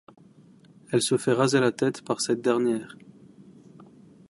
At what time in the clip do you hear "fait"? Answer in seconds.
1.15-1.31